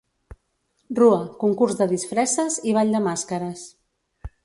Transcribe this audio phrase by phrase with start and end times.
[0.99, 3.67] Rua, concurs de disfresses i ball de màscares.